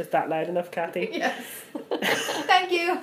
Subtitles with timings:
[0.00, 0.06] Podcast.
[0.06, 1.08] Was that loud enough, Kathy?
[1.20, 1.44] Yes.
[2.46, 3.00] Thank you.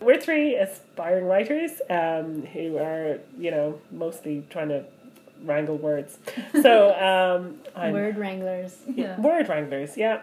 [0.00, 4.84] We're three aspiring writers um, who are, you know, mostly trying to
[5.44, 6.18] wrangle words.
[6.62, 8.76] So um, I'm Word wranglers.
[8.88, 9.20] Yeah.
[9.20, 10.20] word wranglers, yeah.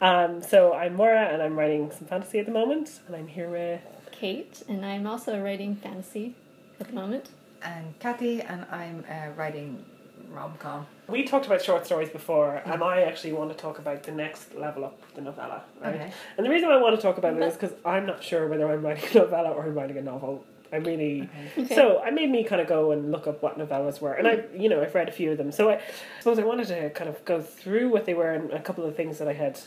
[0.00, 3.48] Um, so I'm Maura, and I'm writing some fantasy at the moment, and I'm here
[3.48, 3.80] with.
[4.10, 6.34] Kate, and I'm also writing fantasy
[6.80, 7.28] at the moment.
[7.62, 9.84] And Kathy, and I'm uh, writing
[10.30, 10.86] rom com.
[11.08, 14.54] We talked about short stories before, and I actually want to talk about the next
[14.54, 15.62] level up, the novella.
[15.82, 15.94] Right?
[15.96, 16.12] Okay.
[16.36, 18.70] And the reason I want to talk about it is because I'm not sure whether
[18.70, 20.44] I'm writing a novella or I'm writing a novel.
[20.72, 21.28] I really.
[21.58, 21.74] Okay.
[21.74, 24.44] So I made me kind of go and look up what novellas were, and I,
[24.56, 25.50] you know, I've read a few of them.
[25.50, 25.80] So I
[26.20, 28.94] suppose I wanted to kind of go through what they were and a couple of
[28.94, 29.58] things that I had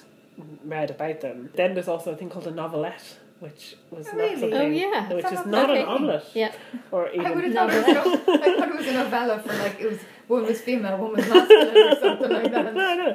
[0.63, 1.49] read about them.
[1.55, 4.39] Then there's also a thing called a novelette, which was Oh, not really?
[4.39, 5.13] something, Oh, yeah.
[5.13, 5.81] which is not okay.
[5.81, 6.53] an omelette, Yeah.
[6.89, 9.53] or even I would have thought, it was I thought it was a novella for
[9.57, 12.73] like it was one was female, one was masculine, or something like that.
[12.73, 13.09] no, no.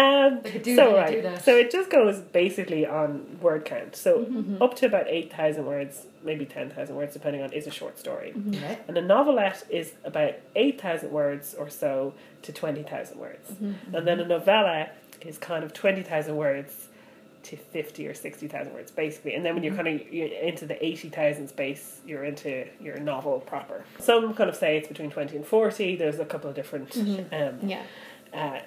[0.00, 1.44] Um, Like a so right, do that.
[1.44, 3.96] so it just goes basically on word count.
[3.96, 4.62] So Mm-hmm.
[4.62, 7.98] up to about eight thousand words, maybe ten thousand words, depending on is a short
[7.98, 8.32] story.
[8.36, 8.64] Mm-hmm.
[8.64, 8.82] Right.
[8.88, 13.94] And a novelette is about eight thousand words or so to twenty thousand words, Mm-hmm.
[13.94, 14.88] and then a novella
[15.20, 16.85] is kind of twenty thousand words
[17.46, 19.34] to fifty or sixty thousand words, basically.
[19.34, 19.82] And then when you're Mm-hmm.
[19.84, 23.84] kind of you're into the eighty thousand space, you're into your novel proper.
[23.98, 25.96] Some kind of say it's between twenty and forty.
[25.96, 26.96] There's a couple of different.
[26.96, 27.82] Um, Yeah.
[28.32, 28.60] uh,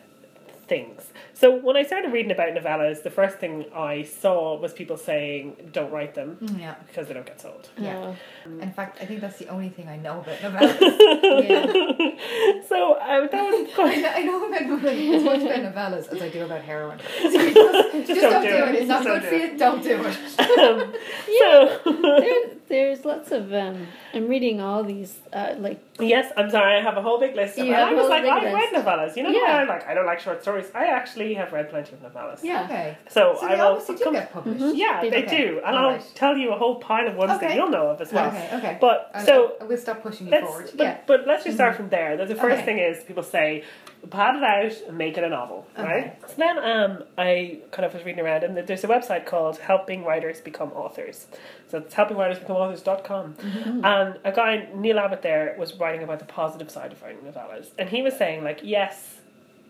[0.67, 1.01] things.
[1.39, 5.69] So when I started reading about novellas, the first thing I saw was people saying
[5.71, 6.75] don't write them Mm, Yeah.
[6.87, 7.69] because they don't get sold.
[7.77, 8.13] Yeah.
[8.45, 10.79] Oh, In fact, I think that's the only thing I know about novellas.
[11.49, 12.61] yeah.
[12.67, 14.01] So uh, that was I quite.
[14.01, 16.99] know, I know about novellas, as much about novellas as I do about heroin.
[17.21, 18.75] So you just, just don't, do it.
[18.75, 20.03] It's not Just good don't for do you.
[20.03, 20.59] Don't do it.
[20.59, 20.93] Um,
[21.39, 23.53] so there, there's lots of.
[23.53, 26.77] Um, I'm reading all these, uh, like, yes, I'm sorry.
[26.77, 27.57] I have a whole big list.
[27.59, 29.15] Of, You and have I a was like, I've read novellas.
[29.15, 29.51] You know, Yeah.
[29.51, 29.87] how I like.
[29.87, 30.65] I don't like short stories.
[30.73, 32.43] I actually have read plenty of novellas.
[32.43, 32.63] yeah.
[32.65, 32.97] Okay.
[33.09, 34.59] So, So I they will obviously do come- get published.
[34.63, 34.75] Mm-hmm.
[34.77, 35.37] Yeah, They they, do.
[35.37, 36.11] do, and All I'll right.
[36.15, 38.27] tell you a whole pile of ones that you'll know of as well.
[38.27, 38.49] Okay.
[38.53, 38.77] Okay.
[38.81, 40.69] But I'll- so we'll stop pushing you Let's, forward.
[40.75, 40.97] but, yeah.
[41.07, 41.83] but let's just start mm-hmm.
[41.83, 42.17] from there.
[42.17, 42.65] The the first Okay.
[42.65, 43.63] thing is people say,
[44.09, 46.17] pad it out and make it a novel, right?
[46.27, 50.05] So then um, I kind of was reading around, and there's a website called Helping
[50.05, 51.27] Writers Become Authors.
[51.67, 53.33] So it's helpingwritersbecomeauthors.com.
[53.35, 53.85] Mm-hmm.
[53.85, 57.67] And a guy, Neil Abbott, there was writing about the positive side of writing novellas.
[57.77, 59.15] And he was saying, like, yes,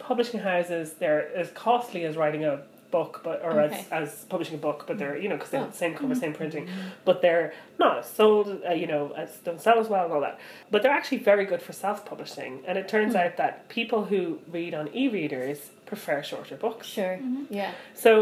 [0.10, 2.54] publishing houses, they're as costly as writing a
[2.90, 3.86] book, but or Okay.
[3.92, 5.76] as, as publishing a book, but they're you know because they're Oh.
[5.76, 6.90] the same cover, same printing, mm-hmm.
[7.06, 10.40] but they're not sold, uh, you know, as don't sell as well and all that.
[10.72, 13.22] But they're actually very good for self-publishing, and it turns hmm.
[13.22, 14.22] out that people who
[14.58, 16.88] read on e-readers prefer shorter books.
[16.88, 17.16] Sure.
[17.18, 17.54] Mm-hmm.
[17.60, 17.72] Yeah.
[17.94, 18.14] So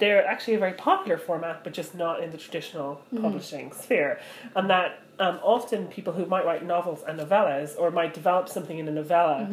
[0.00, 3.22] they're actually a very popular format, but just not in the traditional mm-hmm.
[3.24, 4.12] publishing sphere.
[4.56, 4.90] And that
[5.20, 8.94] um, often people who might write novels and novellas, or might develop something in a
[9.02, 9.48] novella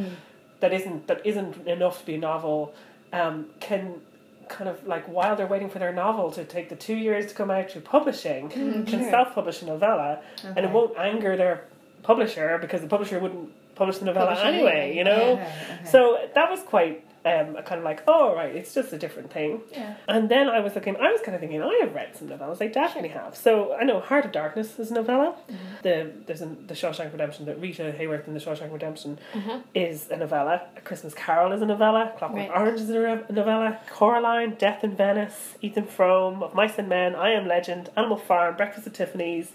[0.59, 2.73] that isn't that isn't enough to be a novel,
[3.13, 4.01] um, can
[4.49, 7.33] kind of like while they're waiting for their novel to take the two years to
[7.33, 9.09] come out through publishing, can sure.
[9.09, 11.65] self-publish a novella, and it won't anger their
[12.03, 14.71] publisher because the publisher wouldn't publish the novella Publish anyway.
[14.71, 15.11] anyway, You know.
[15.33, 15.85] Okay, okay.
[15.85, 19.61] So that was quite um, kind of like, oh, right, it's just a different thing.
[19.71, 19.95] Yeah.
[20.07, 22.61] And then I was looking, I was kind of thinking, I have read some novellas,
[22.61, 23.35] I definitely have.
[23.35, 25.35] So I know Heart of Darkness is a novella.
[25.83, 29.59] The There's a, The Shawshank Redemption, that Rita Hayworth in The Shawshank Redemption Uh-huh.
[29.73, 30.61] is a novella.
[30.77, 32.13] A Christmas Carol is a novella.
[32.17, 32.57] Clockwork Right.
[32.59, 33.79] Orange is a re- novella.
[33.89, 38.55] Coraline, Death in Venice, Ethan Frome, Of Mice and Men, I Am Legend, Animal Farm,
[38.55, 39.51] Breakfast at Tiffany's.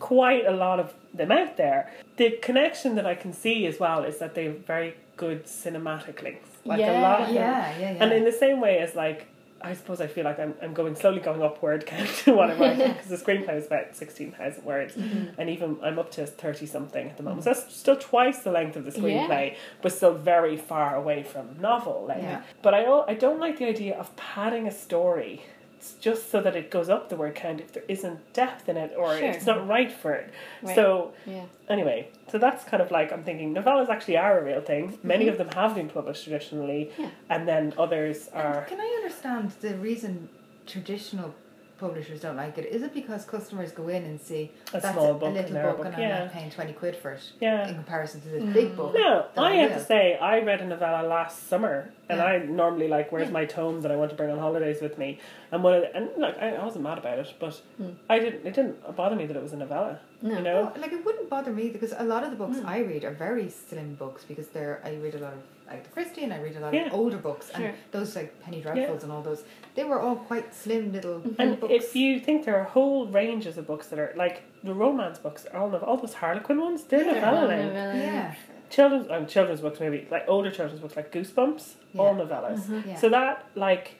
[0.00, 1.92] Quite a lot of them out there.
[2.16, 6.47] The connection that I can see as well is that they're very good cinematic links.
[6.68, 7.00] Like a Yeah.
[7.02, 7.36] lot of them.
[7.36, 8.02] Yeah, yeah, yeah.
[8.04, 9.26] And in the same way as like,
[9.60, 12.60] I suppose I feel like I'm, I'm going slowly going upward count to what I'm
[12.60, 15.40] writing because the screenplay is about sixteen thousand words, mm-hmm.
[15.40, 17.42] and even I'm up to thirty something at the moment.
[17.44, 21.60] So that's still twice the length of the screenplay, but still very far away from
[21.60, 22.22] novel length.
[22.22, 22.42] Yeah.
[22.62, 25.42] But I I don't like the idea of padding a story.
[25.78, 28.76] It's just so that it goes up the word count if there isn't depth in
[28.76, 29.28] it or Sure.
[29.28, 30.32] if it's not right for it.
[30.60, 30.74] Right.
[30.74, 31.44] So Yeah.
[31.68, 34.98] Anyway, so that's kind of like I'm thinking novellas actually are a real thing.
[35.04, 37.02] Many of them have been published traditionally, Mm-hmm.
[37.02, 37.10] Yeah.
[37.30, 38.62] and then others are.
[38.64, 40.28] Can I understand the reason
[40.66, 41.32] traditional
[41.78, 42.66] publishers don't like it?
[42.66, 45.72] Is it because customers go in and see A that's small a, book a little
[45.74, 47.68] book, and I'm not paying twenty quid for it Yeah.
[47.68, 48.94] in comparison to this big book?
[48.94, 52.24] No, I have to say I read a novella last summer, and Yeah.
[52.24, 53.32] I normally like where's Yeah.
[53.32, 55.18] my tome that I want to bring on holidays with me,
[55.52, 57.90] and one of the, and look, I, I wasn't mad about it, but Hmm.
[58.10, 58.46] I didn't.
[58.46, 60.00] It didn't bother me that it was a novella.
[60.20, 60.36] No.
[60.36, 62.78] You know, No, like it wouldn't bother me because a lot of the books I
[62.80, 65.38] read are very slim books because they're I read a lot of
[65.70, 66.86] Agatha Christie and I read a lot Yeah.
[66.86, 67.66] of older books Sure.
[67.66, 69.44] and those like Penny Dreadfuls and all those
[69.74, 71.72] they were all quite slim little and books.
[71.72, 75.46] if you think there are whole ranges of books that are like the romance books,
[75.54, 77.12] all of all those Harlequin ones, they're Yeah.
[77.12, 77.74] novella length.
[77.74, 78.34] yeah,
[78.70, 82.24] children's um, children's books maybe like older children's books like Goosebumps, all Yeah.
[82.24, 82.86] novellas.
[82.86, 82.96] Yeah.
[82.96, 83.94] So that like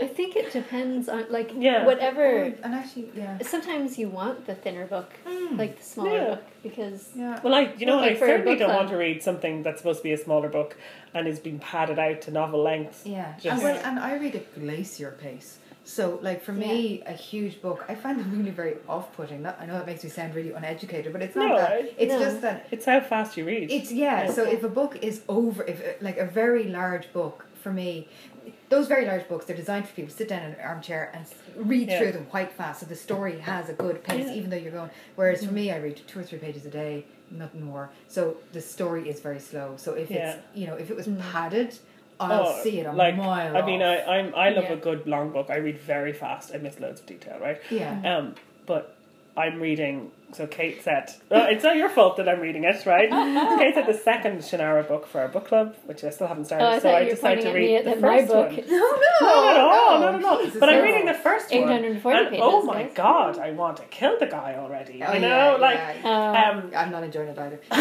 [0.00, 1.84] I think it depends on like Yeah.
[1.84, 2.24] whatever.
[2.64, 3.38] and actually, yeah.
[3.42, 5.58] Sometimes you want the thinner book, Mm.
[5.58, 6.24] like the smaller Yeah.
[6.30, 7.40] book, because Yeah.
[7.42, 8.78] well, I you know Like I certainly don't club.
[8.80, 10.76] want to read something that's supposed to be a smaller book
[11.14, 13.06] and is being padded out to novel length.
[13.06, 15.58] Yeah, Just- and, well, and I read at glacier pace.
[15.84, 19.42] So, like for me, a huge book, I find it really very off-putting.
[19.44, 21.72] That I know that makes me sound really uneducated, but it's not No, that.
[21.72, 22.18] I- It's No.
[22.20, 23.70] just that It's how fast you read.
[23.72, 24.24] it's yeah.
[24.24, 24.30] Yeah.
[24.30, 28.06] So if a book is over, if like a very large book for me,
[28.68, 31.24] those very large books they're designed for people to sit down in an armchair and
[31.68, 31.98] read Yeah.
[31.98, 32.80] through them quite fast.
[32.80, 34.34] So the story has a good pace, Yeah.
[34.34, 34.90] even though you're going.
[35.16, 37.90] Whereas for me, I read two or three pages a day, nothing more.
[38.08, 39.74] So the story is very slow.
[39.76, 40.32] So if Yeah.
[40.34, 41.78] it's you know if it was padded,
[42.20, 43.56] I'll Oh, see it a like mile.
[43.56, 44.00] I mean, off.
[44.08, 44.72] I I'm, I love Yeah.
[44.72, 45.50] a good long book.
[45.50, 46.52] I read very fast.
[46.54, 47.60] I miss loads of detail, right?
[47.70, 48.16] yeah.
[48.16, 48.34] Um,
[48.66, 48.96] but
[49.36, 50.10] I'm reading.
[50.32, 53.08] So Kate said, "Oh, it's not your fault that I'm reading it, right?"
[53.58, 56.64] Kate said the second Shannara book for our book club, which I still haven't started.
[56.66, 58.50] oh, I so I decided to read at the that my first book.
[58.50, 58.64] one.
[58.68, 60.44] No, no, Not at all, no, no, no.
[60.44, 61.62] Jesus, But I'm reading the first one.
[61.70, 62.92] 840 and, pages, Oh my guys.
[62.94, 65.02] god, I want to kill the guy already.
[65.02, 66.50] Oh, you yeah, know, like yeah.
[66.52, 67.60] um, I'm not enjoying it either.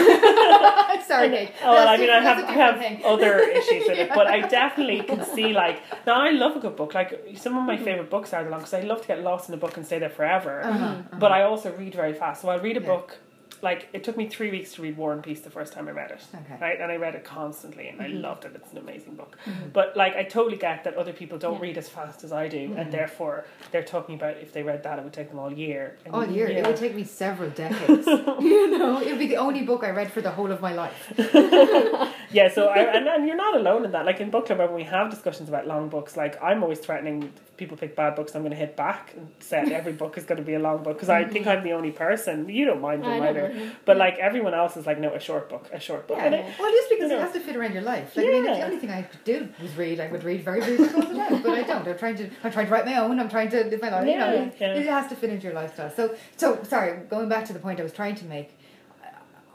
[1.05, 1.51] Sorry, Kate.
[1.63, 3.01] Oh, well, I mean, I have, I have thing.
[3.05, 6.75] other issues with it, but I definitely can see like now I love a good
[6.75, 6.93] book.
[6.93, 9.49] Like some of my favorite books are the long because I love to get lost
[9.49, 10.61] in a book and stay there forever.
[10.63, 11.17] Uh-huh, uh-huh.
[11.19, 12.87] But I also read very fast, so I'll read a Yeah.
[12.87, 13.17] book.
[13.61, 15.91] Like it took me three weeks to read War and Peace the first time I
[15.91, 16.57] read it, Okay.
[16.61, 16.79] right?
[16.79, 18.17] And I read it constantly, and Mm-hmm.
[18.17, 18.51] I loved it.
[18.55, 19.37] It's an amazing book.
[19.73, 21.61] But like I totally get that other people don't Yeah.
[21.61, 22.77] read as fast as I do, Mm-hmm.
[22.79, 25.97] and therefore they're talking about if they read that, it would take them all year.
[26.05, 26.49] And All year.
[26.49, 26.59] yeah.
[26.59, 28.05] It would take me several decades.
[28.39, 30.73] you know, it would be the only book I read for the whole of my
[30.73, 31.13] life.
[32.29, 34.05] Yeah, so I, and, and you're not alone in that.
[34.05, 37.23] Like in book club, when we have discussions about long books, like I'm always threatening
[37.23, 38.35] if people pick bad books.
[38.35, 40.83] I'm going to hit back and say every book is going to be a long
[40.83, 42.49] book because I think I'm the only person.
[42.49, 43.46] You don't mind them either,
[43.85, 46.17] but like everyone else is like, no, a short book, a short book.
[46.17, 46.29] Yeah.
[46.29, 47.17] It- Well, just because you know.
[47.17, 48.15] it has to fit around your life.
[48.15, 48.57] Like, I mean, if Yeah.
[48.59, 51.13] the only thing I could do was read, I would read very books all the
[51.15, 51.41] time.
[51.41, 51.87] But I don't.
[51.87, 52.29] I'm trying to.
[52.43, 53.19] I'm trying to write my own.
[53.19, 54.07] I'm trying to live my life.
[54.07, 54.73] you know, it, yeah.
[54.73, 55.91] it has to fit into your lifestyle.
[55.91, 56.97] So, so sorry.
[57.09, 58.57] Going back to the point I was trying to make,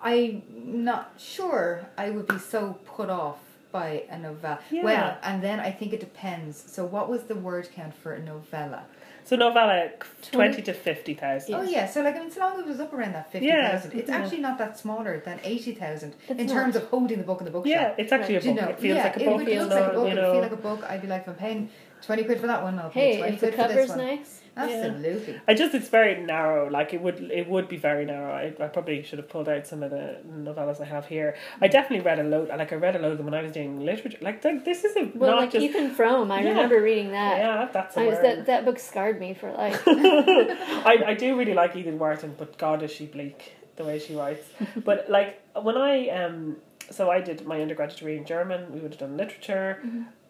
[0.03, 0.43] I'm
[0.85, 3.39] not sure I would be so put off
[3.71, 4.59] by a novella.
[4.71, 4.83] Yeah.
[4.85, 6.63] Well, and then I think it depends.
[6.71, 8.85] So, what was the word count for a novella?
[9.25, 9.91] So novella
[10.31, 11.55] twenty to fifty thousand.
[11.55, 13.47] Oh yeah, so like I mean, so long as it was up around that fifty
[13.49, 14.17] Yeah, it's yeah.
[14.17, 16.53] actually not that smaller than eighty thousand It's in not.
[16.55, 17.71] terms of holding the book in the bookshop.
[17.71, 18.65] Yeah, it's actually Do a you book.
[18.65, 18.71] know?
[18.71, 19.37] it feels yeah, like a it book.
[19.39, 20.05] would- It looks like a book.
[20.07, 20.23] you It know.
[20.23, 20.85] would feel like a book.
[20.91, 21.71] I'd be like, if I'm paying
[22.03, 23.89] twenty quid for that one, I'll pay Hey, twenty if the quid for this cover's
[23.91, 23.99] one.
[23.99, 24.39] nice.
[24.55, 25.41] Absolutely.
[25.49, 26.69] I just it's very narrow.
[26.69, 28.33] Like it would it would be very narrow.
[28.35, 31.37] I, I probably should have pulled out some of the novellas I have here.
[31.63, 32.49] I definitely read a load.
[32.51, 34.19] Like I read a load of them when I was doing literature.
[34.21, 36.51] Like th- this is a, Well, not like just Ethan Frome, I Yeah.
[36.51, 37.39] remember reading that.
[37.39, 37.69] yeah.
[37.73, 39.83] That's a I was, that that book scarred me for life.
[39.87, 44.15] I, I do really like Edith Wharton, but God is she bleak the way she
[44.15, 44.47] writes.
[44.85, 46.57] but like when I um
[46.91, 49.83] so I did my undergraduate degree in German, we would have done literature.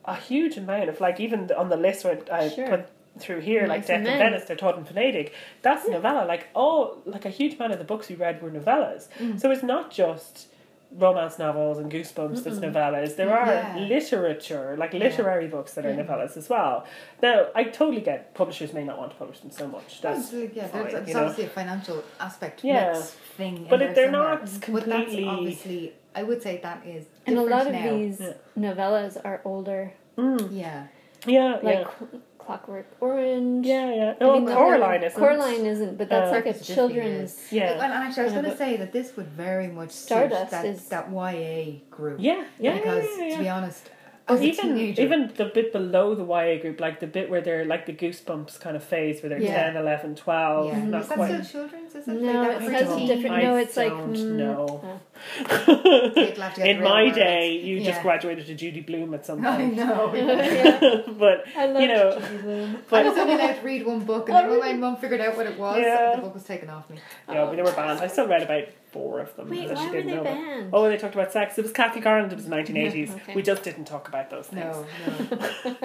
[0.05, 2.67] A huge amount of like even on the list where I Sure.
[2.69, 2.87] put
[3.19, 4.05] through here, like Death in.
[4.05, 5.31] Venice, Der Tod in Venedig.
[5.63, 6.25] That's novella.
[6.27, 9.09] Like oh like a huge amount of the books we read were novellas.
[9.19, 9.39] Mm.
[9.41, 10.49] So it's not just
[10.95, 13.17] romance novels and goosebumps that's novellas.
[13.17, 13.77] There are Yeah.
[13.89, 16.85] literature, like literary books that are novellas as well.
[17.23, 20.01] Now I totally get publishers may not want to publish them so much.
[20.03, 21.21] That's Well, uh, yeah, fine, there's, there's you know.
[21.21, 22.95] obviously a financial aspect Yeah.
[23.39, 23.67] thing.
[23.71, 24.39] But if they're somewhere.
[24.41, 27.97] not completely- obviously, I would say that is and a lot of now.
[27.97, 28.33] these Yeah.
[28.59, 30.87] novellas are older, Yeah.
[31.27, 31.85] Yeah, like yeah.
[31.99, 33.65] Cl- Clockwork Orange.
[33.65, 34.15] Yeah, yeah.
[34.21, 35.19] I No, think that- Coraline isn't.
[35.21, 37.39] Coraline isn't, but that's Uh, like a children's.
[37.53, 37.63] weird.
[37.63, 37.73] Yeah.
[37.79, 40.51] Well, and actually, I was going to say that this would very much suit Stardust
[40.51, 42.17] that, is- that YA group.
[42.21, 42.75] Yeah, yeah.
[42.75, 43.89] because yeah, yeah, to be honest,
[44.29, 47.31] Or as a even teenager, even the bit below the YA group, like the bit
[47.31, 49.63] where they're like the goosebumps kind of phase, where they're Yeah.
[49.71, 50.83] 10, 11, 12, yeah.
[50.85, 51.45] not is that quite.
[51.45, 51.95] still children's?
[51.95, 53.43] Is that No, like it has a different.
[53.45, 53.91] No, it's like.
[53.91, 54.81] don't mm, know.
[54.85, 57.17] uh, You'll have to get In the real my words.
[57.17, 59.49] day, you just graduated to Judy Blume at some point.
[59.57, 59.77] I point.
[59.77, 60.15] know.
[60.15, 61.03] yeah.
[61.19, 62.79] but I love you know, Judy Blume.
[62.93, 64.79] I was only allowed to read one book, and Oh, then when my really?
[64.79, 66.17] mum figured out what it was, Yeah.
[66.17, 66.99] the book was taken off me.
[67.29, 68.01] yeah, but they were banned.
[68.01, 69.49] I still read about four of them.
[69.49, 70.35] Wait, why were they know about.
[70.35, 70.71] banned?
[70.73, 71.57] Oh, they talked about sex.
[71.59, 72.33] It was Catholic Ireland.
[72.33, 73.15] It was the 1980s.
[73.15, 73.35] Okay.
[73.35, 74.65] We just didn't talk about those things.
[74.65, 75.77] No, no,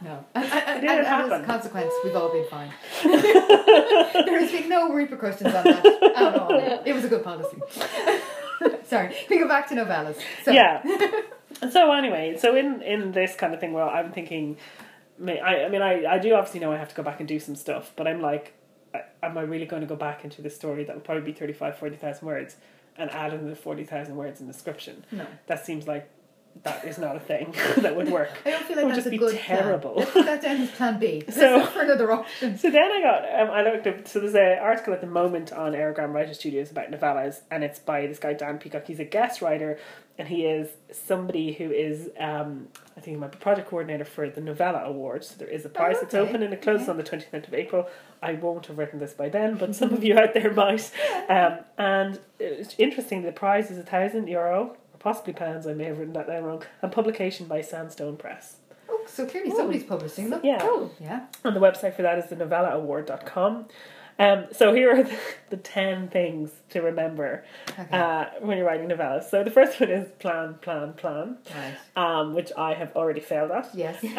[0.00, 0.24] no.
[0.34, 1.42] And, and, and, didn't and as happen.
[1.42, 2.70] a consequence, we've all been fine.
[3.02, 6.54] there has been no repercussions on that at all.
[6.84, 7.56] It was a good policy.
[8.84, 10.16] Sorry, we go back to novellas.
[10.44, 10.82] So, yeah.
[11.70, 14.56] so anyway, so in in this kind of thing, well, I'm thinking,
[15.20, 17.38] I I mean, I I do obviously know I have to go back and do
[17.38, 18.54] some stuff, but I'm like,
[19.22, 21.78] am I really going to go back into this story that will probably be 35,
[21.78, 22.56] 40,000 words
[22.96, 25.04] and add another the forty thousand words in the description?
[25.10, 25.26] No.
[25.46, 26.08] That seems like
[26.64, 28.30] that is not a thing that would work.
[28.44, 29.94] I don't feel like It would that's just a be good terrible.
[29.94, 30.04] Plan.
[30.04, 31.22] Let's put that down as plan B.
[31.26, 32.56] Let's So- for another option.
[32.58, 35.52] So then I got, um, I looked up, so there's an article at the moment
[35.52, 38.86] on Aerogramme Writer Studios about novellas, and it's by this guy Dan Peacock.
[38.86, 39.78] He's a guest writer,
[40.18, 44.28] and he is somebody who is, um, I think he might be project coordinator for
[44.28, 45.28] the Novella Awards.
[45.30, 46.28] So there is a prize that's okay.
[46.28, 46.90] open and it closes Okay.
[46.90, 47.88] on the 29th of April.
[48.22, 50.90] I won't have written this by then, but some of you out there might.
[51.28, 55.98] Um, and it's interesting, the prize is a thousand euro, possibly pounds, I may have
[55.98, 58.56] written that down wrong, and publication by Sandstone Press.
[58.88, 60.40] Oh, so clearly somebody's publishing them.
[60.44, 60.86] Yeah.
[61.00, 61.26] Yeah.
[61.44, 63.66] And the website for that is the novellaaward.com.
[64.18, 65.18] Um, so here are the,
[65.50, 67.44] the 10 things to remember
[67.78, 67.88] Okay.
[67.96, 69.24] uh, when you're writing novellas.
[69.30, 71.76] So the first one is plan, plan, plan, right.
[71.96, 73.70] um, which I have already failed at.
[73.74, 73.96] Yes.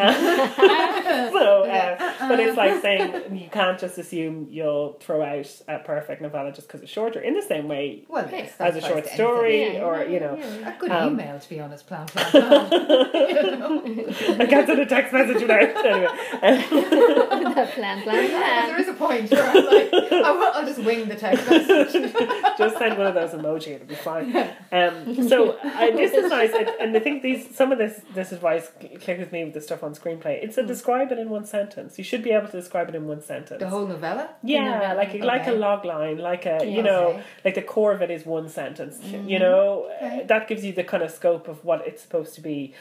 [2.33, 6.21] so, uh, but it's like saying you can't just assume you'll throw out a perfect
[6.21, 7.19] novella just because it's shorter.
[7.19, 10.75] In the same way Well, yes, as a short story, Yeah, or you know, yeah.
[10.75, 11.87] A good Um, email, to be honest.
[11.87, 12.69] Plan, plan, plan.
[14.41, 16.07] I can't send a text message without anyway.
[16.07, 18.79] Um, That plan, plan, plan.
[18.81, 22.13] is a point where I'm like, I'll, I'll just wing the text message.
[22.57, 24.35] just send one of those emoji, it'll be fine.
[24.71, 28.31] Um, so I, this is nice, and, and I think these some of this this
[28.31, 28.71] advice
[29.01, 30.43] click with me with the stuff on screenplay.
[30.43, 31.97] It's a describe it in one sentence.
[31.97, 33.59] You should be able to describe it in one sentence.
[33.59, 34.29] The whole novella?
[34.43, 34.95] yeah, novella.
[34.95, 37.23] like a, like a log line, like a you know, Okay.
[37.45, 38.99] like the core of it is one sentence.
[39.03, 39.27] You mm-hmm.
[39.39, 40.25] know, Okay.
[40.27, 42.73] That gives you the kind of scope of what it's supposed to be.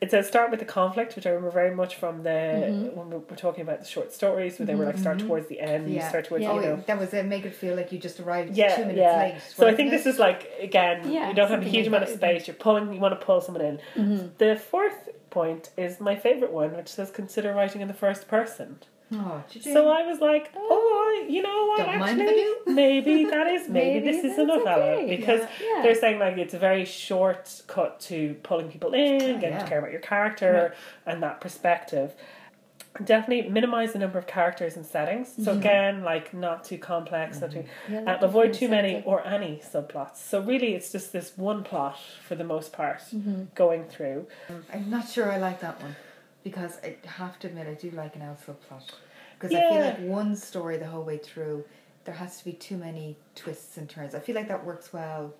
[0.00, 2.96] It says start with the conflict, which I remember very much from the mm-hmm.
[2.96, 4.90] when we were talking about the short stories, where they were mm-hmm.
[4.92, 6.08] like start towards the end, Yeah.
[6.08, 6.54] start towards Yeah.
[6.54, 6.84] you Oh, know.
[6.86, 7.26] that was it.
[7.26, 9.22] Make it feel like you just arrived Yeah, two minutes yeah.
[9.22, 9.42] late.
[9.56, 9.96] So I think it?
[9.96, 12.46] this is like again, Yeah, you don't have a huge amount of space.
[12.46, 12.92] You're pulling.
[12.94, 13.80] You want to pull someone in.
[13.96, 14.26] Mm-hmm.
[14.38, 18.78] The fourth point is my favorite one, which says consider writing in the first person.
[19.10, 19.42] Oh.
[19.62, 21.78] So I was like, oh, you know what?
[21.78, 22.46] Don't actually,
[22.84, 25.16] maybe that is maybe, Maybe this is a novella okay.
[25.16, 25.80] because Yeah.
[25.82, 29.62] they're saying like it's a very short cut to pulling people in, getting yeah.
[29.62, 30.74] to care about your character
[31.06, 32.14] and that perspective.
[33.04, 35.32] Definitely minimize the number of characters and settings.
[35.44, 39.06] So again, like not too complex, not too Yeah, uh, avoid too many settings.
[39.06, 40.16] or any subplots.
[40.16, 43.44] So really, it's just this one plot for the most part Mm-hmm.
[43.54, 44.26] going through.
[44.72, 45.94] I'm not sure I like that one
[46.44, 48.90] because I have to admit I do like an L subplot
[49.38, 51.64] because I feel like one story the whole way through
[52.04, 54.14] there has to be too many twists and turns.
[54.14, 55.34] I feel like that works well.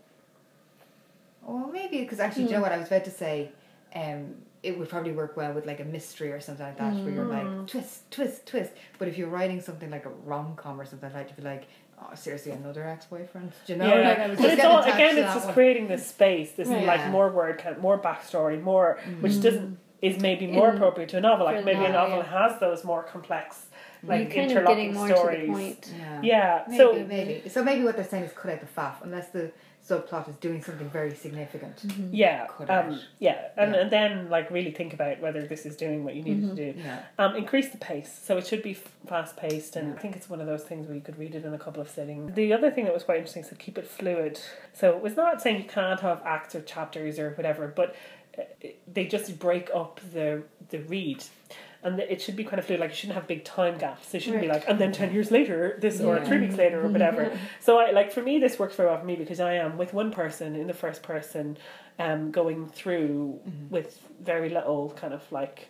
[1.42, 3.50] Well, maybe because actually, do you know what I was about to say?
[3.94, 7.10] Um, it would probably work well with like a mystery or something like that, where
[7.12, 7.66] you're like mm.
[7.66, 8.72] twist, twist, twist.
[8.98, 11.48] But if you're writing something like a rom com or something like that, you'd be
[11.48, 11.68] like,
[12.00, 13.52] oh, seriously, another ex boyfriend.
[13.66, 13.86] Do you know?
[13.86, 15.16] yeah, Like, I was but it's all again.
[15.18, 15.54] It's just one.
[15.54, 16.84] creating this space, this Right.
[16.84, 19.42] like more word count, more backstory, more which mm.
[19.42, 21.46] doesn't is maybe more In- appropriate to a novel.
[21.46, 23.66] Like maybe a novel, novel has those more complex,
[24.02, 25.40] like You're interlocking stories.
[25.40, 25.92] to the point.
[25.96, 26.20] Yeah.
[26.22, 27.48] Yeah, Maybe, so maybe.
[27.48, 29.50] So maybe what they're saying is cut out the faff, unless the
[29.88, 31.84] subplot is doing something very significant.
[32.12, 32.98] yeah, Cut um, out.
[33.18, 33.80] yeah, and Yeah.
[33.80, 36.72] and then like really think about whether this is doing what you need it to
[36.72, 36.78] do.
[36.78, 37.02] Yeah.
[37.18, 38.74] Um, increase the pace, so it should be
[39.06, 41.44] fast paced, and I think it's one of those things where you could read it
[41.44, 42.34] in a couple of sittings.
[42.34, 44.40] The other thing that was quite interesting is to keep it fluid.
[44.72, 47.94] So it was not saying you can't have acts or chapters or whatever, but
[48.38, 48.42] uh,
[48.92, 51.24] they just break up the the read.
[51.82, 54.12] And it should be kind of fluid, like you shouldn't have big time gaps.
[54.12, 56.88] It shouldn't be like, and then 10 years later, this, or three weeks later, or
[56.88, 57.30] whatever.
[57.60, 59.94] So, I like for me, this works very well for me because I am with
[59.94, 61.56] one person in the first person,
[62.00, 63.38] um, going through
[63.70, 65.68] with very little kind of like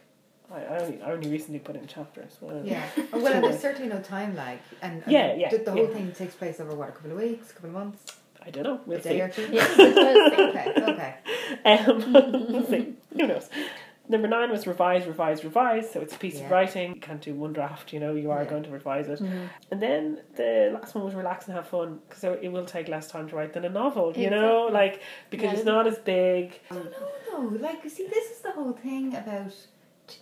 [0.50, 2.36] I, I only I only recently put in chapters.
[2.40, 2.84] Well, Yeah.
[3.12, 4.58] Oh, well, there's certainly no time lag.
[4.80, 5.92] And, and Yeah, yeah, The, the whole yeah.
[5.94, 8.62] thing takes place over what, a couple of weeks, a couple of months, I don't
[8.64, 8.80] know.
[8.86, 9.20] We'll a day see.
[9.20, 9.48] or two?
[9.52, 10.38] Yeah, it
[10.84, 11.14] Okay, okay.
[11.64, 12.12] Um,
[12.52, 12.94] we'll see.
[13.12, 13.48] Who knows?
[14.10, 15.90] Number nine was revise, revise, revise.
[15.90, 16.94] So it's a piece of writing.
[16.94, 17.92] You can't do one draft.
[17.92, 18.50] You know, you are Yeah.
[18.50, 19.20] going to revise it.
[19.20, 19.46] Mm-hmm.
[19.70, 23.08] And then the last one was relax and have fun because it will take less
[23.10, 24.16] time to write than a novel.
[24.16, 25.56] You know, like because Yeah.
[25.56, 26.58] it's not as big.
[26.70, 29.54] No, like, see, this is the whole thing about,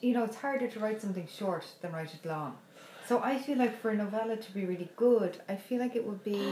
[0.02, 2.58] you know, it's harder to write something short than write it long.
[3.06, 6.04] So I feel like for a novella to be really good, I feel like it
[6.04, 6.42] would be.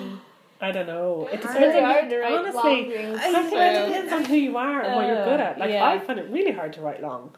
[0.65, 1.29] I don't know.
[1.31, 2.63] It It's depends really on hard to write honestly.
[3.07, 3.17] long.
[3.17, 5.59] I think it depends on who you are and what you're good at.
[5.59, 5.89] Like Uh, yeah.
[5.93, 7.37] I find it really hard to write long.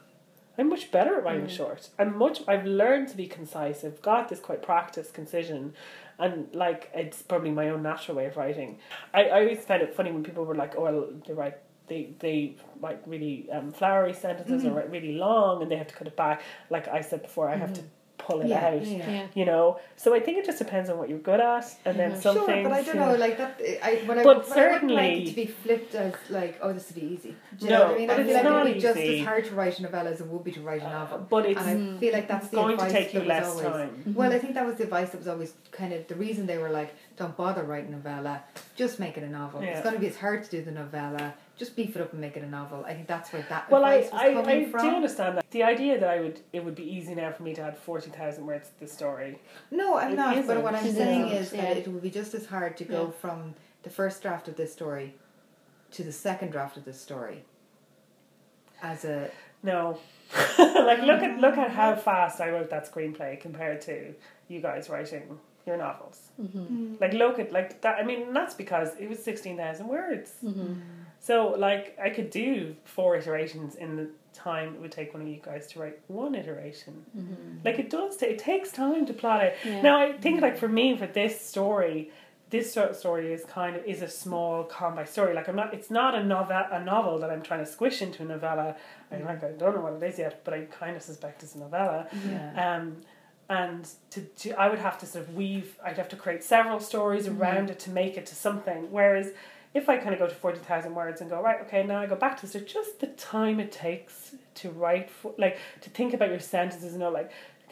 [0.59, 1.25] I'm much better at Mm.
[1.25, 1.89] writing short.
[1.99, 2.37] I'm much.
[2.47, 3.83] I've learned to be concise.
[3.85, 5.73] I've got this quite practiced concision,
[6.17, 8.79] and like it's probably my own natural way of writing.
[9.13, 11.57] I, I always found it funny when people were like, "Oh, well, they write."
[11.89, 14.71] They, they write really um, flowery sentences Mm-hmm.
[14.73, 16.41] or write really long and they have to cut it back.
[16.69, 17.81] Like I said before, I have to
[18.27, 18.85] pull it Yeah, out.
[18.85, 19.09] yeah.
[19.09, 19.27] Yeah.
[19.39, 22.11] You know, so I think it just depends on what you're good at, and then
[22.11, 22.21] mm-hmm.
[22.25, 22.63] some Sure, things.
[22.67, 23.61] but I don't you know, like that.
[23.89, 26.73] I, what I, But what I wouldn't like it to be flipped as like, oh,
[26.73, 27.35] this would be easy.
[27.57, 28.07] Do you No, know what I mean?
[28.07, 30.09] but I it's feel like not it'd be just as hard to write a novella
[30.11, 31.17] as it would be to write a novel.
[31.29, 33.55] but it's and I feel like that's the going to advice take you that was
[33.55, 34.13] less always, time.
[34.17, 34.41] Well, I mm-hmm.
[34.41, 36.93] think that was the advice that was always kind of the reason they were like,
[37.17, 38.43] don't bother writing novella.
[38.75, 39.61] Just make it a novel.
[39.61, 39.69] Yeah.
[39.69, 41.33] It's going to be as hard to do the novella.
[41.57, 42.85] Just beef it up and make it a novel.
[42.85, 44.81] I think that's where that Well, I, advice was I, coming I from.
[44.81, 45.49] do understand that.
[45.49, 48.45] The idea that I would it would be easy now for me to add 40,000
[48.45, 49.39] words to the story.
[49.71, 50.35] No, I'm It not.
[50.35, 50.61] But isn't.
[50.63, 51.61] what I'm saying isn't, is yeah.
[51.73, 53.11] that it would be just as hard to go Yeah.
[53.19, 55.15] from the first draft of this story
[55.91, 57.43] to the second draft of this story
[58.83, 59.31] as a
[59.63, 59.97] No.
[60.59, 62.01] like look at look at how mm-hmm.
[62.01, 64.13] fast I wrote that screenplay compared to
[64.49, 66.29] you guys writing your novels.
[66.41, 66.95] Mm-hmm.
[66.99, 70.31] Like look at like that I mean that's because it was 16,000 words.
[70.43, 70.73] Mm-hmm.
[71.19, 75.27] So like I could do four iterations in the time it would take one of
[75.27, 77.03] you guys to write one iteration.
[77.17, 77.65] Mm-hmm.
[77.65, 79.57] Like it does ta- it takes time to plot it.
[79.65, 79.81] Yeah.
[79.81, 82.11] Now I think like for me for this story
[82.49, 85.33] this sort of story is kind of is a small compact story.
[85.33, 88.23] Like I'm not it's not a novel a novel that I'm trying to squish into
[88.23, 88.75] a novella.
[89.11, 91.55] I like I don't know what it is yet, but I kind of suspect it's
[91.55, 92.07] a novella.
[92.29, 92.75] yeah.
[92.75, 92.97] Um,
[93.49, 95.77] and to, to I would have to sort of weave.
[95.83, 97.41] I'd have to create several stories mm-hmm.
[97.41, 98.91] around it to make it to something.
[98.91, 99.31] Whereas
[99.73, 102.07] if I kind of go to forty thousand words and go right, okay, now I
[102.07, 102.53] go back to this.
[102.53, 106.93] So just the time it takes to write, for, like to think about your sentences.
[106.93, 107.31] You know, like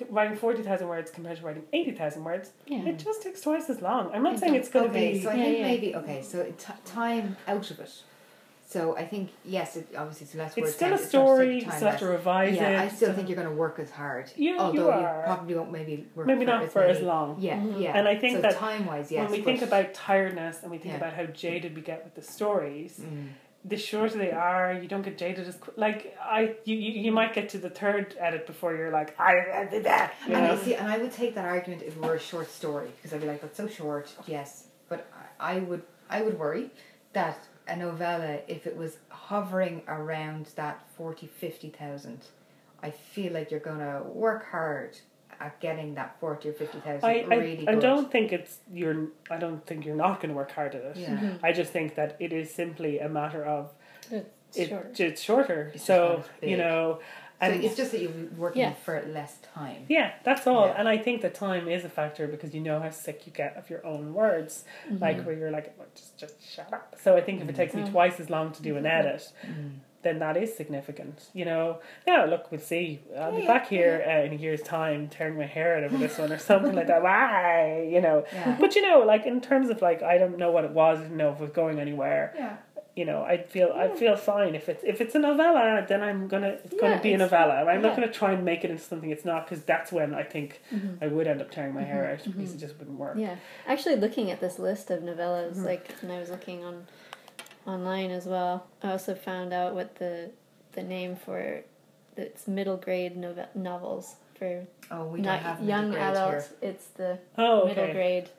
[0.09, 2.85] writing forty thousand words compared to writing eighty thousand words, Yeah.
[2.85, 4.11] it just takes twice as long.
[4.13, 4.65] I'm not It saying does.
[4.65, 5.21] it's going to okay, be.
[5.21, 5.65] so I Yeah, think yeah.
[5.65, 6.21] maybe okay.
[6.21, 7.91] So t- time out of it.
[8.75, 10.67] So I think yes, it obviously it's less words.
[10.67, 11.47] it's still a down, it's not story.
[11.47, 12.79] take You time still have to revise Yeah, it.
[12.79, 14.25] I still think you're going to work as hard.
[14.35, 15.23] You- you although are.
[15.23, 17.37] probably won't maybe work maybe for not as for as many- long.
[17.39, 17.79] Yeah, Mhm.
[17.81, 17.97] yeah.
[17.97, 19.21] And I think so that time wise, yes.
[19.23, 20.97] when we but- think about tiredness and we think Yeah.
[20.97, 23.29] about how jaded we get with the stories, Mm.
[23.63, 25.77] the shorter they are, you don't get jaded as quick.
[25.77, 29.33] Like I, you, you, you might get to the third edit before you're like, I,
[29.61, 30.15] I did that.
[30.27, 32.49] You And I see, and I would take that argument if it were a short
[32.51, 34.99] story because I'd be like, "That's so short." Yes, but
[35.39, 36.71] I I would I would worry
[37.13, 42.25] that a novella, if it was hovering around that 40, 50,000,
[42.83, 44.97] I feel like you're gonna work hard
[45.39, 47.09] at getting that forty or fifty thousand.
[47.09, 49.07] I, I, really I don't think it's you're.
[49.29, 50.97] I don't think you're not going to work hard at it.
[50.97, 51.09] Yeah.
[51.17, 51.45] Mm-hmm.
[51.45, 53.71] I just think that it is simply a matter of
[54.11, 54.99] It's it, short.
[54.99, 55.71] it's shorter.
[55.73, 56.59] It's so you big.
[57.41, 58.73] Know, So and it's just that you're working Yeah.
[58.73, 59.85] for less time.
[59.89, 60.67] yeah, that's all.
[60.67, 60.75] Yeah.
[60.77, 63.55] And I think the time is a factor because you know how sick you get
[63.57, 65.01] of your own words, Mm-hmm.
[65.03, 66.95] like where you're like, "Well, just just shut up.
[67.01, 67.91] So I think if it takes me Mm.
[67.91, 69.79] twice as long to do an edit, Mm.
[70.03, 71.29] then that is significant.
[71.33, 72.25] You know, yeah.
[72.25, 73.01] Look, we'll see.
[73.17, 75.97] I'll be Yeah, back here uh, in a year's time, tearing my hair out over
[75.97, 77.01] this one or something like that.
[77.09, 77.87] Why?
[77.89, 78.23] You know.
[78.59, 80.99] But you know, like in terms of like, I don't know what it was.
[80.99, 82.33] I didn't know if it was going anywhere.
[82.37, 82.57] Yeah.
[82.95, 86.29] You know, I feel I feel fine if it's if it's a novella, then I'm
[86.29, 87.65] gonna it's gonna Yeah, be a it's- novella.
[87.69, 90.23] I'm not gonna try and make it into something it's not because that's when I
[90.23, 90.99] think Mhm.
[91.01, 93.17] I would end up tearing my hair out because it just wouldn't work.
[93.17, 93.35] Yeah,
[93.67, 95.65] actually, looking at this list of novellas, Mm-hmm.
[95.65, 96.87] like, and I was looking on
[97.67, 98.65] online as well.
[98.81, 100.31] I also found out what the
[100.71, 101.63] the name for
[102.15, 106.49] it's middle grade novel novels for Oh, we don't not have young middle grades adults.
[106.61, 108.29] It's the Oh, middle grade,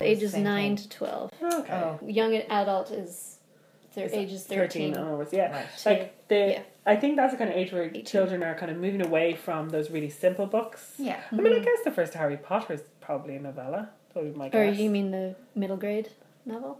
[0.00, 0.88] ages nine thing.
[0.88, 1.30] to twelve.
[1.40, 1.72] Okay.
[1.72, 3.31] Oh, Young adult is
[3.94, 4.96] their Is ages Thirteen thirteen.
[4.96, 5.52] onwards, yeah.
[5.52, 5.66] right.
[5.86, 6.62] Like the, Yeah.
[6.86, 8.04] I think that's the kind of age where 18.
[8.04, 10.94] children are kind of moving away from those really simple books.
[10.98, 11.20] Yeah.
[11.30, 13.90] I mean, I guess the first Harry Potter is probably a novella.
[14.14, 16.08] That would be my Or you mean the middle grade
[16.44, 16.78] novel?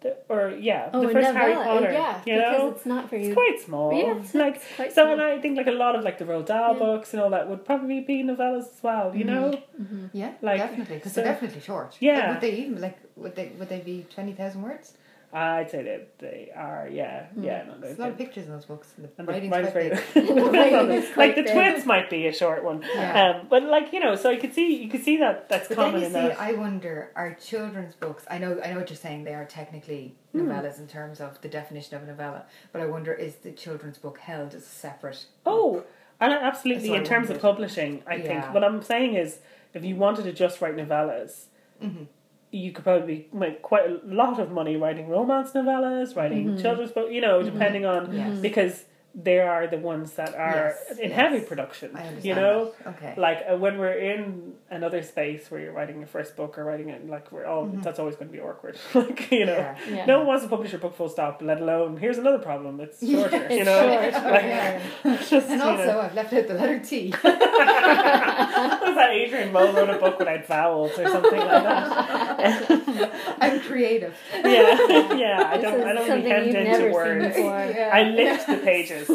[0.00, 1.38] The- or yeah, Oh, the first novella.
[1.38, 1.90] Harry Potter.
[1.92, 3.26] yeah, you because know, it's not for you.
[3.30, 3.92] it's quite small.
[3.92, 5.12] Yeah, it's- like quite so, small.
[5.14, 6.78] and I think like a lot of like the Roald Dahl Yeah.
[6.78, 9.12] books and all that would probably be novellas as well.
[9.16, 10.06] You know, Mm-hmm.
[10.12, 11.96] Yeah, Like, definitely, because so- they're definitely short.
[12.00, 12.20] Yeah.
[12.20, 12.98] But would they even like?
[13.16, 13.48] Would they?
[13.58, 14.92] Would they be twenty thousand words?
[15.30, 16.88] I'd say that they are.
[16.90, 17.44] Yeah, Hmm.
[17.44, 17.64] yeah.
[17.66, 18.94] No, There's a lot of pictures in those books.
[18.96, 20.34] And the and the writing's writing's quite very- big.
[20.44, 21.52] The writing is like the big.
[21.52, 22.82] twins might be a short one.
[22.94, 23.36] Yeah.
[23.40, 25.76] Um, but like you know, so you could see you could see that that's But
[25.76, 26.40] then common you in see, that.
[26.40, 28.24] I wonder, are children's books?
[28.30, 29.24] I know, I know what you're saying.
[29.24, 30.48] They are technically Hmm.
[30.50, 32.44] novellas in terms of the definition of a novella.
[32.72, 35.26] But I wonder, is the children's book held as a separate?
[35.44, 35.84] Oh,
[36.20, 36.94] and absolutely.
[36.94, 38.26] In terms of publishing, I Yeah.
[38.42, 39.40] think what I'm saying is,
[39.74, 41.44] if you wanted to just write novellas,
[41.82, 42.06] Mhm.
[42.50, 47.12] You could probably make quite a lot of money writing romance novellas, writing children's books.
[47.12, 48.38] You know, depending on Yes.
[48.40, 48.84] because
[49.14, 51.16] they are the ones that are Yes, in yes.
[51.18, 51.90] heavy production.
[51.96, 52.24] I understand.
[52.24, 52.72] You know.
[52.84, 52.94] that.
[52.96, 53.14] Okay.
[53.16, 56.90] Like uh, when we're in another space where you're writing your first book or writing
[56.90, 58.78] it, like we're all that's always going to be awkward.
[58.94, 59.90] like you know, Mm-hmm.
[59.90, 59.96] Yeah.
[60.00, 60.04] Yeah.
[60.06, 61.40] no one wants to publish your book full stop.
[61.42, 62.80] Let alone here's another problem.
[62.80, 63.36] It's Yeah, shorter.
[63.44, 64.12] it's you know, short.
[64.36, 64.80] Like, Yeah.
[65.16, 66.00] just, And you know.
[66.00, 67.10] I've left out the letter T.
[67.10, 72.27] was that Adrian Mole wrote a book without vowels or something like that?
[73.40, 74.16] I'm creative.
[74.32, 75.50] Yeah, yeah.
[75.52, 75.80] I don't.
[75.80, 77.36] is I don't something really you've hemmed never into seen words.
[77.74, 77.90] Yeah.
[77.92, 79.10] I licked the pages.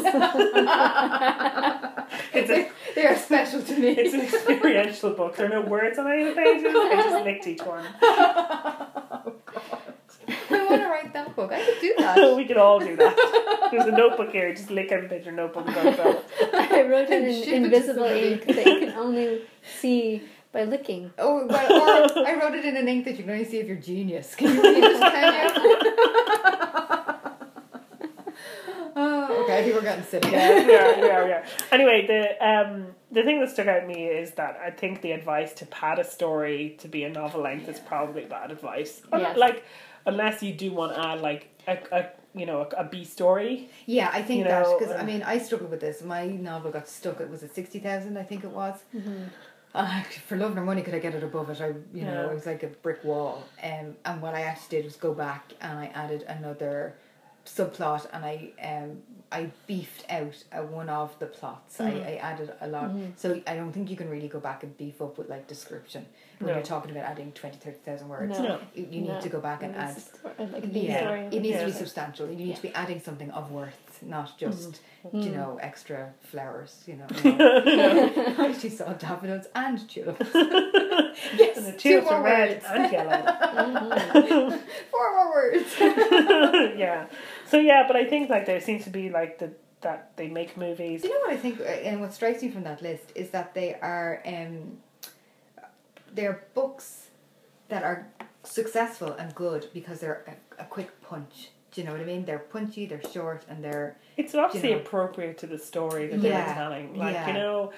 [2.34, 3.88] it's a they are special to me.
[3.88, 5.36] it's an experiential book.
[5.36, 6.66] There are no words on any of the pages.
[6.74, 7.86] I just licked each one.
[9.26, 9.78] Oh God.
[10.50, 11.50] I want to write that book.
[11.52, 12.36] I could do that.
[12.36, 13.68] we could all do that.
[13.70, 14.52] There's a notebook here.
[14.54, 15.66] Just lick every page of your notebook.
[15.68, 19.42] and go, I wrote it in ship it to invisible ink that you can only
[19.80, 20.22] see
[20.54, 21.10] By licking.
[21.18, 23.66] Oh, well, or I wrote it in an ink that you can only see if
[23.66, 24.36] you're genius.
[24.36, 24.82] Can you read?
[24.84, 24.94] Can
[28.96, 30.30] oh, okay, I think we're getting silly.
[30.30, 31.44] yeah, we are, we are, we are.
[31.72, 35.10] Anyway, the um the thing that stuck out to me is that I think the
[35.10, 39.02] advice to pad a story to be a novel length is probably bad advice.
[39.12, 39.36] Yes.
[39.36, 39.64] Like,
[40.06, 43.70] unless you do want to add like a, a you know a, a B story.
[43.86, 46.00] Yeah, I think You that know, because uh, I mean I struggled with this.
[46.02, 47.20] My novel got stuck.
[47.20, 48.78] It was at sixty thousand, I think it was.
[49.74, 51.60] Uh, for love nor money, could I get it above it?
[51.60, 52.30] I, you know, Yeah.
[52.30, 53.42] it was like a brick wall.
[53.62, 56.94] Um, and what I actually did was go back and I added another
[57.44, 59.02] subplot, and I um
[59.34, 61.80] I beefed out uh, one of the plots.
[61.80, 64.76] I, I added a lot, so I don't think you can really go back and
[64.78, 66.06] beef up with like description
[66.38, 66.54] when No.
[66.54, 68.38] you're talking about adding 20, 30,000 words.
[68.38, 68.60] No.
[68.74, 69.20] You, you need No.
[69.20, 71.20] to go back and add It's a sto- like yeah, story.
[71.36, 72.28] it needs to be substantial.
[72.30, 75.20] You need to be adding something of worth, not just Mm-hmm.
[75.20, 76.82] you know extra flowers.
[76.86, 80.30] You know, I actually saw daffodils and tulips.
[80.34, 82.64] yes, And the two tulips more are red words.
[82.70, 83.20] and yellow.
[83.20, 84.60] Mhm.
[84.90, 85.70] Four more words.
[86.84, 87.06] yeah.
[87.54, 89.50] So yeah, but I think like there seems to be like the
[89.82, 91.02] that they make movies.
[91.02, 91.60] Do you know what I think?
[91.60, 94.78] uh, And what strikes me from that list is that they are um,
[96.14, 97.08] they're books
[97.68, 98.06] that are
[98.42, 100.24] successful and good because they're
[100.58, 101.50] a, a quick punch.
[101.72, 102.24] Do you know what I mean?
[102.24, 104.76] They're punchy, they're short, and they're It's obviously know.
[104.78, 106.96] appropriate to the story that they were Yeah, telling.
[106.96, 107.26] Like yeah.
[107.28, 107.72] you know,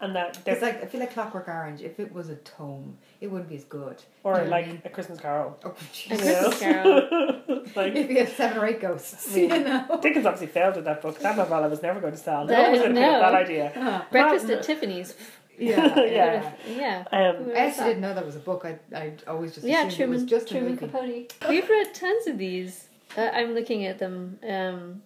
[0.00, 1.80] and that it's like I feel like Clockwork Orange.
[1.82, 4.02] If it was a tome, it wouldn't be as good.
[4.24, 4.82] or You know what I like mean?
[4.84, 5.58] a Christmas Carol.
[5.64, 5.70] Oh,
[6.10, 6.58] A Christmas?
[6.58, 7.40] Carol.
[7.76, 9.98] like if you had seven or eight ghosts, you know.
[10.02, 11.18] Dickens obviously failed with that book.
[11.20, 12.44] That novella was never going to sell.
[12.44, 13.72] No That- one was going to pick up that idea.
[13.74, 15.14] Uh, Breakfast Well, at Tiffany's.
[15.58, 16.52] yeah, Yeah.
[16.68, 17.04] Yeah.
[17.12, 18.64] Um, I actually didn't know that was a book.
[18.64, 20.02] I I always just Yeah, Truman.
[20.02, 20.76] it was just Truman.
[20.78, 21.34] Capote.
[21.48, 22.88] We've read tons of these.
[23.16, 24.38] Uh, I'm looking at them.
[24.48, 25.02] Um,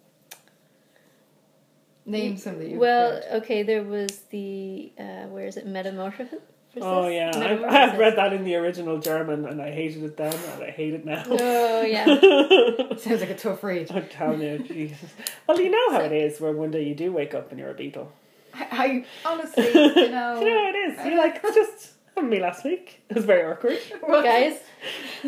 [2.07, 2.77] Name some that you.
[2.77, 5.65] well, okay, there was the uh, where is it?
[5.65, 6.39] Metamorphosis.
[6.81, 7.99] Oh yeah, I, I Metamorphosis.
[7.99, 11.05] read that in the original German and I hated it then and I hate it
[11.05, 11.23] now.
[11.27, 12.05] Oh yeah.
[12.97, 13.91] sounds like a tough read.
[13.91, 15.09] I'm telling you, Jesus.
[15.47, 17.71] Well, you know how it is where one day you do wake up and you're
[17.71, 18.11] a beetle.
[18.53, 21.05] I, I honestly, you know, You know it is.
[21.05, 21.91] You're like, just
[22.23, 23.01] me last week.
[23.09, 23.77] It was very awkward.
[24.07, 24.59] Guys,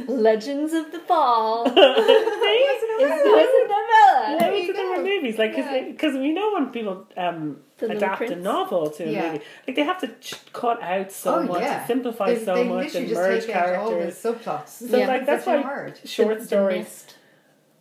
[0.08, 1.80] Legends of the Fall is See?
[1.80, 4.40] was a novella.
[4.40, 5.04] There Loads you of different go.
[5.04, 5.84] movies, like Yeah.
[5.92, 8.44] because we know when people um, The Little adapt a Prince.
[8.44, 9.32] novel to a Yeah.
[9.34, 11.80] movie, like they have to ch- cut out so Oh, much, yeah.
[11.80, 14.24] and simplify They, so they much, literally and just merge take out all the characters.
[14.24, 14.70] subplots.
[14.90, 15.08] So Yeah.
[15.08, 16.00] like that's Such a why hard.
[16.06, 16.78] short The- the stories.
[16.86, 17.16] Mist.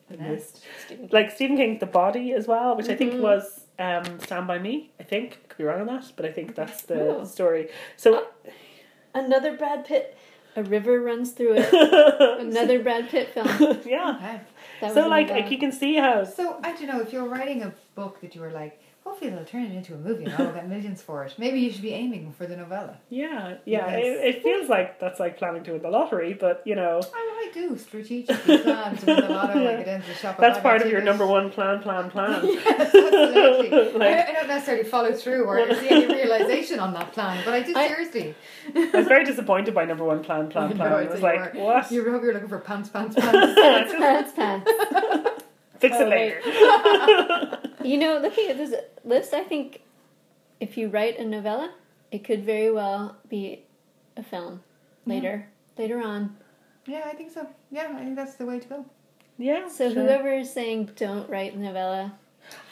[0.09, 0.65] The nest.
[0.85, 3.21] Stephen like Stephen King's The Body as well, which I think Mhm.
[3.21, 4.91] was um, Stand by Me.
[4.99, 7.25] I think I could be wrong on that, but I think that's the Oh.
[7.25, 7.69] story.
[7.97, 8.27] So
[9.17, 10.17] Another Brad Pitt.
[10.57, 12.41] A river runs through it.
[12.41, 13.47] Another Brad Pitt film.
[13.87, 14.17] yeah.
[14.17, 14.41] Okay.
[14.81, 17.63] That So like, like you can see how So I don't know if you're writing
[17.63, 20.53] a book that you were like, hopefully they'll turn it into a movie and I'll
[20.53, 21.33] get millions for it.
[21.39, 22.99] Maybe you should be aiming for the novella.
[23.09, 24.05] yeah yeah Yes.
[24.05, 27.49] it, it feels like that's like planning to win the lottery, but you know I,
[27.49, 29.71] I do strategically plan to win the lotto, Yeah.
[29.71, 30.39] I get into the shop.
[30.39, 31.19] That's part of your tickets.
[31.19, 32.45] number one plan plan plan.
[32.47, 33.71] Yes, absolutely.
[34.01, 37.55] Like- I, I don't necessarily follow through or see any realization on that plan, but
[37.55, 38.35] I did I- seriously.
[38.75, 40.91] I was very disappointed by number one plan plan plan.
[40.91, 41.91] know, I was like like, you what?
[41.93, 43.55] You hope you're looking for pants, pants, pants.
[43.61, 45.43] Pants, pants, pants.
[45.79, 47.61] Fix Oh, it later.
[47.87, 49.83] You know, looking at this list, I think
[50.61, 51.73] if you write a novella,
[52.11, 53.63] it could very well be
[54.17, 54.63] a film
[55.07, 55.47] later.
[55.79, 56.37] Later on.
[56.87, 57.47] yeah, I think so.
[57.71, 58.85] Yeah, I think that's the way to go.
[59.39, 59.69] yeah.
[59.69, 60.03] So sure.
[60.03, 62.15] whoever is saying don't write a novella,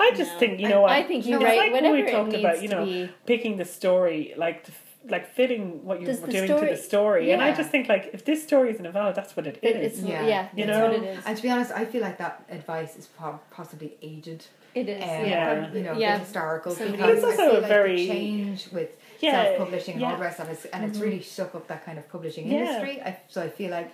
[0.00, 0.38] I just No.
[0.38, 2.42] think you know what I think you No, write like when whatever we talked it
[2.42, 4.72] needs about, you know, picking the story, like the,
[5.09, 7.31] like fitting what you're were the doing to the story.
[7.33, 9.77] And I just think like if this story is a novella, that's what it It,
[9.77, 9.98] is.
[9.98, 10.27] it's Yeah.
[10.27, 10.81] yeah, You know?
[10.88, 11.24] what it is.
[11.27, 13.09] And to be honest, I feel like that advice is
[13.50, 14.46] possibly aged.
[14.75, 15.03] It is.
[15.03, 15.73] Um, yeah.
[15.73, 16.15] You know, Yeah.
[16.19, 16.73] the historical.
[16.73, 20.11] Somebody- because It's also I feel a like very- change with Yeah, self-publishing and all
[20.11, 20.17] yeah.
[20.17, 22.59] the rest of it, and it's really shook up that kind of publishing Yeah.
[22.59, 23.01] industry.
[23.03, 23.91] I, so I feel like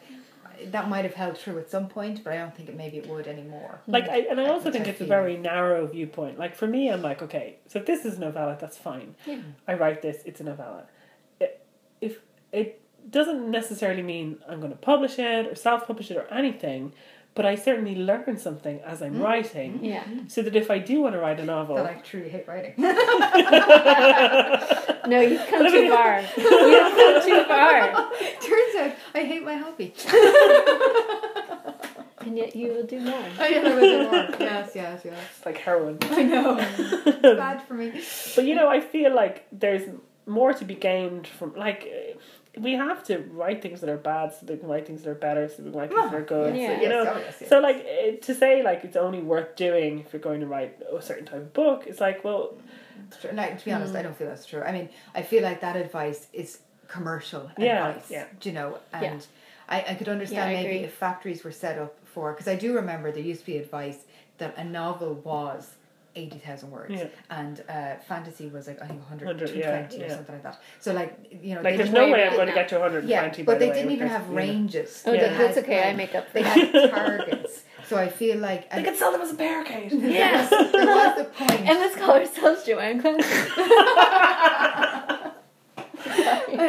[0.72, 3.06] that might have held true at some point, but I don't think it maybe it
[3.08, 3.80] would anymore.
[3.86, 6.38] Like I and I also Which think I it's a very narrow viewpoint.
[6.38, 9.14] Like for me, I'm like, okay, so if this is a novella, that's fine.
[9.26, 9.38] Yeah.
[9.68, 10.84] I write this, it's a novella.
[11.38, 11.60] It,
[12.00, 12.18] if
[12.52, 16.92] it doesn't necessarily mean I'm going to publish it or self-publish it or anything,
[17.34, 19.22] but I certainly learn something as I'm mm.
[19.22, 19.84] writing.
[19.84, 20.04] Yeah.
[20.28, 22.74] So that if I do want to write a novel, That I truly hate writing.
[25.10, 26.20] No, you've come too far.
[26.36, 27.90] You've come too far.
[28.40, 29.92] Turns out I hate my hobby.
[32.20, 33.14] And yet you will do more.
[33.14, 34.12] Oh, I know I do more.
[34.38, 35.18] Yes, yes, yes.
[35.36, 35.98] it's like heroin.
[36.02, 36.58] I know.
[36.60, 38.00] It's bad for me.
[38.36, 39.88] But you know, I feel like there's
[40.26, 41.88] more to be gained from like
[42.58, 45.10] we have to write things that are bad so that we can write things that
[45.10, 46.56] are better so we can write things that are good.
[46.56, 46.76] Yeah.
[46.76, 47.50] So, you know, Yes, yes, yes.
[47.50, 50.78] so like eh, to say like it's only worth doing if you're going to write
[50.92, 51.84] a certain type of book.
[51.86, 52.54] It's like well,
[53.08, 53.30] It's true.
[53.32, 53.98] Like, to be honest, Hmm.
[53.98, 54.62] I don't feel that's true.
[54.62, 56.58] I mean, I feel like that advice is
[56.88, 58.10] commercial Yeah, advice.
[58.10, 58.26] yeah.
[58.40, 58.78] Do you know?
[58.92, 59.02] Yeah.
[59.12, 59.26] And
[59.68, 60.84] I, I could understand Yeah, I maybe agree.
[60.86, 63.98] if factories were set up for because I do remember there used to be advice
[64.38, 65.74] that a novel was.
[66.16, 67.06] 80,000 words Yeah.
[67.30, 70.60] and uh, fantasy was like I think 100, 100, 220 yeah, or something like that.
[70.80, 73.08] So like you know Like, there's no way way I'm going to get to 120.
[73.10, 74.36] yeah, but they way, didn't with even have you know.
[74.36, 75.02] ranges.
[75.06, 75.88] Oh, They that's had, okay.
[75.88, 76.32] I make up.
[76.32, 77.62] They had targets.
[77.88, 79.92] So I feel like They could sell them as a barricade.
[80.20, 80.50] Yes.
[80.50, 81.60] there was a point.
[81.68, 83.28] And let's call ourselves Joanne Clancy.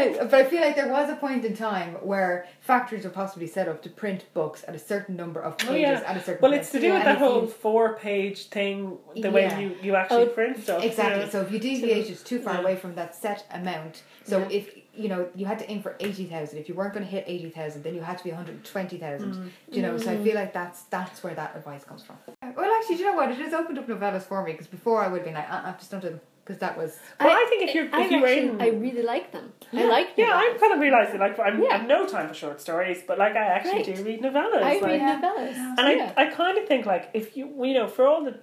[0.32, 3.68] But I feel like there was a point in time where factories were possibly set
[3.68, 6.04] up to print books at a certain number of pages Oh, yeah.
[6.06, 9.32] at a certain Well, it's to do with And that whole four page thing, the
[9.32, 10.84] way you, you actually Oh, print stuff.
[10.84, 11.24] Exactly.
[11.24, 11.30] yeah.
[11.30, 12.62] So if you deviated too far Yeah.
[12.62, 14.50] away from that set amount, so Yeah.
[14.60, 17.12] if you know you had to aim for eighty thousand, if you weren't going to
[17.12, 19.34] hit eighty thousand, then you had to be one hundred twenty thousand.
[19.36, 19.50] Mm.
[19.76, 22.18] You know, so I feel like that's that's where that advice comes from.
[22.58, 23.32] Well, actually, do you know what?
[23.32, 25.68] It has opened up novellas for me because before I would have been like, uh,
[25.68, 28.06] uh, just don't do them because that was Well, I think if you're- if I
[28.08, 29.54] you were actually, in- I really like them.
[29.74, 30.10] I like.
[30.18, 31.70] Yeah, I'm kind of realizing like I'm, Yeah.
[31.70, 33.96] I have no time for short stories, but like I actually Right.
[33.96, 34.62] do read novellas.
[34.62, 35.56] I like, read novellas.
[35.78, 36.14] and yeah.
[36.18, 38.36] I, I kind of think like if you you know for all the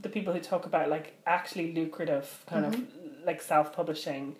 [0.00, 3.26] the people who talk about like actually lucrative kind of mm-hmm.
[3.26, 4.36] like self publishing,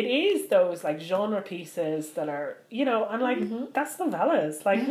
[0.00, 3.38] it is those like genre pieces that are you know i'm like
[3.76, 4.56] that's novellas.
[4.70, 4.82] Like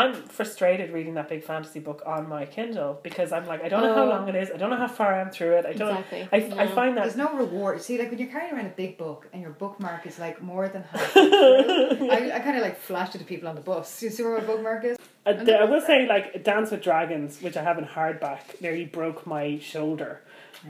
[0.00, 3.82] I'm frustrated reading that big fantasy book on my Kindle because I'm like I don't
[3.86, 4.14] know how Oh.
[4.14, 4.48] long it is.
[4.54, 5.64] I don't know how far I'm through it.
[5.72, 5.98] I don't.
[6.12, 6.28] Exactly.
[6.58, 7.74] I, I find that There's no reward.
[7.86, 10.66] See, like when you're carrying around a big book and your bookmark is like more
[10.74, 14.02] than half through, I, I kind of like flash it to people on the bus.
[14.02, 14.96] You see where my bookmark is?
[15.24, 18.84] Uh, the- I will say, like Dance with Dragons, which I have in hardback, nearly
[18.98, 20.20] broke my shoulder,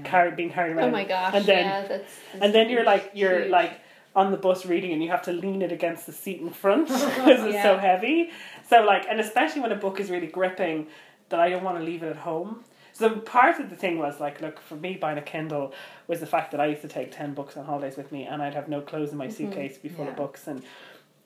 [0.05, 0.89] carried being carried around.
[0.89, 1.33] Oh my gosh!
[1.35, 3.51] And then, yeah, that's, that's and then you're like you're huge.
[3.51, 3.73] like
[4.15, 6.89] on the bus reading, and you have to lean it against the seat in front
[6.89, 7.07] because
[7.45, 8.31] it's so heavy.
[8.69, 10.89] So like, and especially when a book is really gripping,
[11.31, 12.65] that I don't want to leave it at home.
[12.93, 15.73] So part of the thing was like, look, for me buying a Kindle
[16.07, 18.43] was the fact that I used to take ten books on holidays with me, and
[18.43, 19.37] I'd have no clothes in my mm-hmm.
[19.37, 20.11] suitcase to be full Yeah.
[20.11, 20.63] of books and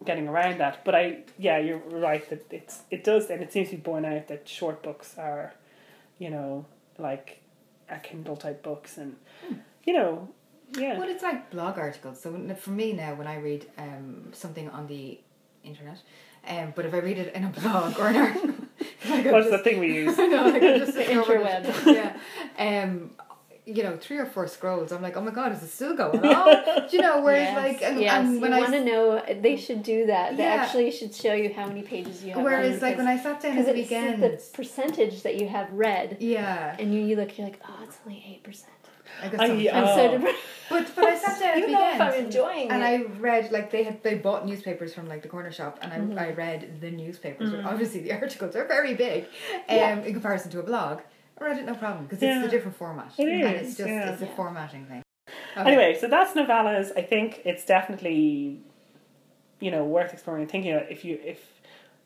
[0.05, 0.85] getting around that.
[0.85, 4.05] But I, yeah, you're right that it's it does, and it seems to be borne
[4.05, 5.55] out that short books are,
[6.19, 6.67] you know,
[6.99, 7.41] like
[7.91, 9.57] a Kindle type books, and hmm.
[9.85, 10.29] you know,
[10.77, 12.21] yeah, Well, it's like blog articles.
[12.21, 15.19] So for me now, when I read um, something on the
[15.65, 15.99] internet,
[16.49, 18.55] um, but if I read it in a blog or an article,
[19.09, 20.19] like what's the thing we use?
[20.19, 21.97] I know, like I'm just The scrolling it.
[22.59, 22.83] Yeah.
[22.85, 23.11] Um,
[23.69, 24.93] you know, three or four scrolls.
[24.93, 26.89] I'm like, oh my god, is it still going on?
[26.89, 27.21] Do you know?
[27.21, 30.07] Whereas yes, like, and, yes, and when you I want to know, they should do
[30.07, 30.37] that.
[30.37, 30.55] They Yeah.
[30.63, 32.37] actually should show you how many pages you have.
[32.39, 32.45] Read.
[32.45, 35.49] Whereas like when I sat down at because the it's weekend, the percentage that you
[35.49, 38.71] have read, yeah, and you, you look, you're like, oh, it's only eight percent.
[39.23, 39.97] I guess I- some- I'm Oh.
[39.97, 40.39] so depressed.
[40.69, 42.01] But but I sat down at you the know if.
[42.01, 42.73] I'm enjoying it.
[42.73, 42.83] and.
[42.83, 45.99] I read like they had they bought newspapers from like the corner shop, and I,
[45.99, 46.19] Mm-hmm.
[46.19, 47.51] I read the newspapers.
[47.51, 47.63] Mm.
[47.63, 49.25] But obviously, the articles are very big,
[49.69, 49.99] um, Yeah.
[50.01, 51.01] in comparison to a blog.
[51.41, 52.39] I read it no problem because Yeah.
[52.39, 54.11] it's a different format, It and it's just yeah.
[54.13, 54.35] it's a Yeah.
[54.35, 55.03] formatting thing.
[55.57, 56.91] Anyway, so that's novellas.
[56.97, 58.61] I think it's definitely,
[59.61, 60.91] you know, worth exploring and thinking about.
[60.91, 61.41] If you, if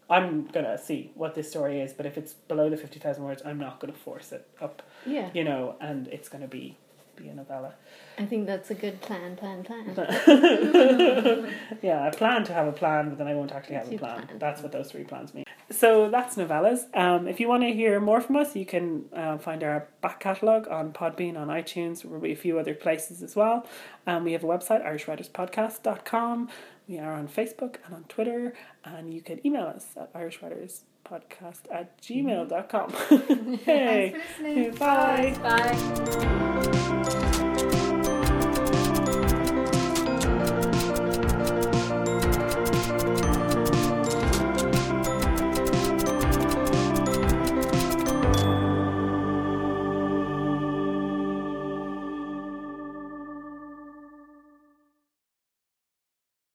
[0.09, 3.43] I'm gonna see what this story is, but if it's below the fifty thousand words,
[3.45, 4.83] I'm not gonna force it up.
[5.07, 6.77] yeah, You know, and it's gonna be
[7.17, 7.75] be a novella.
[8.19, 9.37] I think that's a good plan.
[9.37, 9.63] Plan.
[9.65, 9.95] Plan.
[11.83, 14.27] yeah, I plan to have a plan, but then I won't actually have a plan.
[14.27, 14.39] plan.
[14.39, 15.45] That's what those three plans mean.
[15.71, 16.95] So that's novellas.
[16.97, 20.19] Um, if you want to hear more from us, you can uh, find our back
[20.21, 23.67] catalogue on Podbean, on iTunes, there will be a few other places as well.
[24.07, 26.49] Um, we have a website, irishwriterspodcast.com.
[26.89, 28.53] We are on Facebook and on Twitter,
[28.85, 32.91] and you can email us at irishwriterspodcast at gmail.com.
[33.65, 34.75] hey, Thanks for listening.
[34.75, 35.37] Bye.
[35.41, 36.97] Bye.